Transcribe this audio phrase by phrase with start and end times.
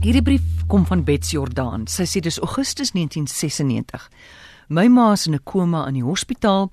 [0.00, 1.82] Hierdie brief kom van Bets Jordaan.
[1.84, 4.06] Sy sê dis Augustus 1996.
[4.72, 6.70] My ma is in 'n koma in die hospitaal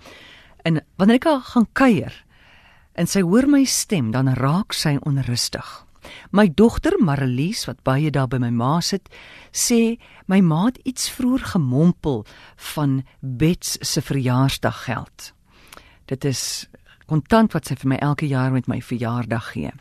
[0.63, 2.23] en wanneer ek haar gaan kuier
[2.95, 5.85] en sy hoor my stem, dan raak sy onrustig.
[6.31, 9.09] My dogter Marlies wat baie daar by my ma sit,
[9.51, 12.25] sê my ma het iets vroeër gemompel
[12.55, 15.33] van Bets se verjaarsdaggeld.
[16.05, 16.69] Dit is
[17.05, 19.71] kontant wat sy vir my elke jaar met my verjaardag gee.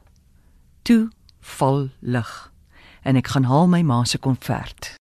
[0.84, 1.09] Toe
[1.40, 2.52] val lig
[3.08, 4.91] en ek gaan haal my ma se konvert.